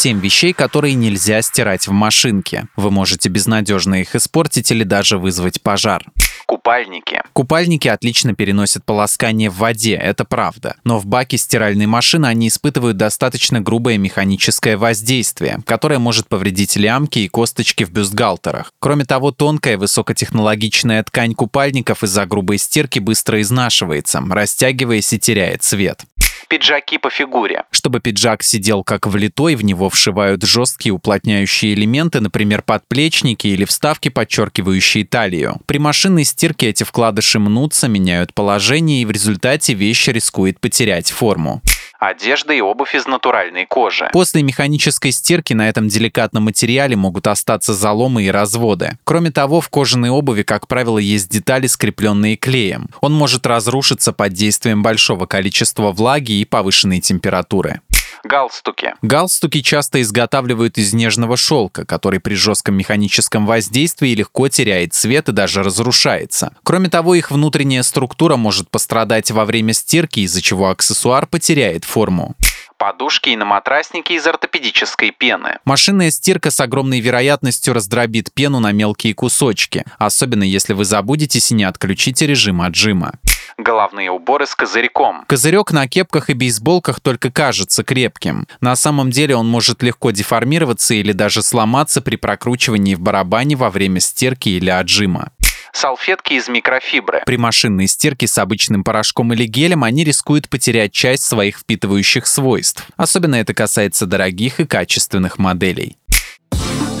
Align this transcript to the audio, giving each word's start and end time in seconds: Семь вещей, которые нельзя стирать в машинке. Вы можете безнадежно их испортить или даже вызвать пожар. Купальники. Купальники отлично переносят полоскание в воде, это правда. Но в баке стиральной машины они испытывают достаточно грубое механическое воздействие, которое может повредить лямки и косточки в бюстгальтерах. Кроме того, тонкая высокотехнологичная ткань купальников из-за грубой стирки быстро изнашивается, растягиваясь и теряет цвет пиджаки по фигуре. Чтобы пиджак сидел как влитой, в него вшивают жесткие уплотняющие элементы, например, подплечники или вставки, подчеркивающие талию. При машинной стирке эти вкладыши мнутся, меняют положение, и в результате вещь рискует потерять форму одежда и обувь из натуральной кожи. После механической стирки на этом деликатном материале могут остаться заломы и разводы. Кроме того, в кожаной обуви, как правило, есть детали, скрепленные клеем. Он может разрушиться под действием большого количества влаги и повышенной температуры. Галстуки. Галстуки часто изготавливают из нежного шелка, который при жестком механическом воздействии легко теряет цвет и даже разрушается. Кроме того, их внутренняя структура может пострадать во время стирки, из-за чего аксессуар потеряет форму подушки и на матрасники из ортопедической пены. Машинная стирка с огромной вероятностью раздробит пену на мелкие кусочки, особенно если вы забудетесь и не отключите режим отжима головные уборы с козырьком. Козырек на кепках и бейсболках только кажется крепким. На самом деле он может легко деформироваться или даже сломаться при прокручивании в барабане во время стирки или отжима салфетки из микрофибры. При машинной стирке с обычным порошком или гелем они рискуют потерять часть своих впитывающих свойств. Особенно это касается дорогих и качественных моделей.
Семь 0.00 0.18
вещей, 0.18 0.54
которые 0.54 0.94
нельзя 0.94 1.42
стирать 1.42 1.86
в 1.86 1.92
машинке. 1.92 2.68
Вы 2.74 2.90
можете 2.90 3.28
безнадежно 3.28 4.00
их 4.00 4.16
испортить 4.16 4.70
или 4.70 4.82
даже 4.82 5.18
вызвать 5.18 5.60
пожар. 5.60 6.02
Купальники. 6.46 7.20
Купальники 7.34 7.86
отлично 7.86 8.34
переносят 8.34 8.82
полоскание 8.86 9.50
в 9.50 9.58
воде, 9.58 9.92
это 9.96 10.24
правда. 10.24 10.76
Но 10.84 10.98
в 10.98 11.04
баке 11.04 11.36
стиральной 11.36 11.84
машины 11.84 12.24
они 12.24 12.48
испытывают 12.48 12.96
достаточно 12.96 13.60
грубое 13.60 13.98
механическое 13.98 14.78
воздействие, 14.78 15.58
которое 15.66 15.98
может 15.98 16.28
повредить 16.28 16.76
лямки 16.76 17.18
и 17.18 17.28
косточки 17.28 17.84
в 17.84 17.90
бюстгальтерах. 17.90 18.72
Кроме 18.78 19.04
того, 19.04 19.32
тонкая 19.32 19.76
высокотехнологичная 19.76 21.02
ткань 21.02 21.34
купальников 21.34 22.04
из-за 22.04 22.24
грубой 22.24 22.56
стирки 22.56 23.00
быстро 23.00 23.38
изнашивается, 23.42 24.22
растягиваясь 24.30 25.12
и 25.12 25.18
теряет 25.18 25.62
цвет 25.62 26.06
пиджаки 26.48 26.98
по 26.98 27.10
фигуре. 27.10 27.64
Чтобы 27.70 28.00
пиджак 28.00 28.42
сидел 28.42 28.84
как 28.84 29.06
влитой, 29.06 29.54
в 29.54 29.64
него 29.64 29.90
вшивают 29.90 30.42
жесткие 30.42 30.92
уплотняющие 30.92 31.74
элементы, 31.74 32.20
например, 32.20 32.62
подплечники 32.62 33.46
или 33.46 33.64
вставки, 33.64 34.08
подчеркивающие 34.08 35.04
талию. 35.04 35.60
При 35.66 35.78
машинной 35.78 36.24
стирке 36.24 36.68
эти 36.68 36.84
вкладыши 36.84 37.38
мнутся, 37.38 37.88
меняют 37.88 38.34
положение, 38.34 39.02
и 39.02 39.04
в 39.04 39.10
результате 39.10 39.74
вещь 39.74 40.08
рискует 40.08 40.60
потерять 40.60 41.10
форму 41.10 41.62
одежда 42.00 42.54
и 42.54 42.60
обувь 42.60 42.94
из 42.94 43.06
натуральной 43.06 43.66
кожи. 43.66 44.08
После 44.12 44.42
механической 44.42 45.12
стирки 45.12 45.52
на 45.52 45.68
этом 45.68 45.88
деликатном 45.88 46.44
материале 46.44 46.96
могут 46.96 47.26
остаться 47.26 47.74
заломы 47.74 48.24
и 48.24 48.30
разводы. 48.30 48.98
Кроме 49.04 49.30
того, 49.30 49.60
в 49.60 49.68
кожаной 49.68 50.10
обуви, 50.10 50.42
как 50.42 50.66
правило, 50.66 50.98
есть 50.98 51.28
детали, 51.28 51.66
скрепленные 51.66 52.36
клеем. 52.36 52.88
Он 53.00 53.12
может 53.12 53.46
разрушиться 53.46 54.12
под 54.12 54.32
действием 54.32 54.82
большого 54.82 55.26
количества 55.26 55.92
влаги 55.92 56.32
и 56.32 56.44
повышенной 56.44 57.00
температуры. 57.00 57.80
Галстуки. 58.24 58.94
Галстуки 59.02 59.62
часто 59.62 60.00
изготавливают 60.02 60.78
из 60.78 60.92
нежного 60.92 61.36
шелка, 61.36 61.84
который 61.84 62.20
при 62.20 62.34
жестком 62.34 62.76
механическом 62.76 63.46
воздействии 63.46 64.14
легко 64.14 64.48
теряет 64.48 64.94
цвет 64.94 65.28
и 65.28 65.32
даже 65.32 65.62
разрушается. 65.62 66.54
Кроме 66.62 66.88
того, 66.88 67.14
их 67.14 67.30
внутренняя 67.30 67.82
структура 67.82 68.36
может 68.36 68.70
пострадать 68.70 69.30
во 69.30 69.44
время 69.44 69.72
стирки, 69.72 70.20
из-за 70.20 70.42
чего 70.42 70.70
аксессуар 70.70 71.26
потеряет 71.26 71.84
форму 71.84 72.36
подушки 72.80 73.28
и 73.28 73.36
на 73.36 73.44
матрасники 73.44 74.14
из 74.14 74.26
ортопедической 74.26 75.10
пены. 75.10 75.58
Машинная 75.66 76.10
стирка 76.10 76.50
с 76.50 76.58
огромной 76.60 77.00
вероятностью 77.00 77.74
раздробит 77.74 78.32
пену 78.32 78.58
на 78.58 78.72
мелкие 78.72 79.12
кусочки, 79.12 79.84
особенно 79.98 80.44
если 80.44 80.72
вы 80.72 80.86
забудетесь 80.86 81.50
и 81.50 81.54
не 81.54 81.64
отключите 81.64 82.26
режим 82.26 82.62
отжима 82.62 83.12
головные 83.58 84.10
уборы 84.10 84.46
с 84.46 84.54
козырьком. 84.54 85.24
Козырек 85.26 85.72
на 85.72 85.88
кепках 85.88 86.30
и 86.30 86.34
бейсболках 86.34 87.00
только 87.00 87.30
кажется 87.30 87.84
крепким. 87.84 88.46
На 88.60 88.76
самом 88.76 89.10
деле 89.10 89.36
он 89.36 89.48
может 89.48 89.82
легко 89.82 90.10
деформироваться 90.10 90.94
или 90.94 91.12
даже 91.12 91.42
сломаться 91.42 92.00
при 92.00 92.16
прокручивании 92.16 92.94
в 92.94 93.00
барабане 93.00 93.56
во 93.56 93.70
время 93.70 94.00
стирки 94.00 94.48
или 94.48 94.70
отжима 94.70 95.32
салфетки 95.72 96.34
из 96.34 96.48
микрофибры. 96.48 97.22
При 97.26 97.36
машинной 97.36 97.86
стирке 97.86 98.26
с 98.26 98.38
обычным 98.38 98.84
порошком 98.84 99.32
или 99.32 99.44
гелем 99.44 99.84
они 99.84 100.04
рискуют 100.04 100.48
потерять 100.48 100.92
часть 100.92 101.24
своих 101.24 101.58
впитывающих 101.58 102.26
свойств. 102.26 102.86
Особенно 102.96 103.36
это 103.36 103.54
касается 103.54 104.06
дорогих 104.06 104.60
и 104.60 104.66
качественных 104.66 105.38
моделей. 105.38 105.96